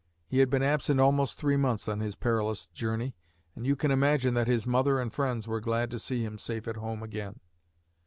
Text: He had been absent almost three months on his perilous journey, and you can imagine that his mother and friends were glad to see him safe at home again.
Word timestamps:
He 0.25 0.39
had 0.39 0.49
been 0.49 0.63
absent 0.63 0.99
almost 0.99 1.37
three 1.37 1.57
months 1.57 1.87
on 1.87 1.99
his 1.99 2.15
perilous 2.15 2.65
journey, 2.65 3.13
and 3.55 3.67
you 3.67 3.75
can 3.75 3.91
imagine 3.91 4.33
that 4.33 4.47
his 4.47 4.65
mother 4.65 4.99
and 4.99 5.13
friends 5.13 5.47
were 5.47 5.59
glad 5.59 5.91
to 5.91 5.99
see 5.99 6.23
him 6.23 6.39
safe 6.39 6.67
at 6.67 6.77
home 6.77 7.03
again. 7.03 7.39